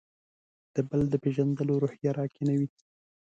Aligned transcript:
د 0.75 0.77
«بل» 0.89 1.01
د 1.09 1.15
پېژندلو 1.23 1.73
روحیه 1.83 2.11
راکې 2.17 2.41
نه 2.47 2.53
وي. 2.59 2.67